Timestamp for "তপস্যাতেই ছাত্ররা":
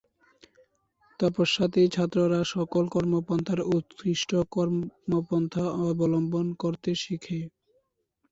1.19-2.39